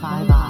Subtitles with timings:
[0.00, 0.45] 拜拜。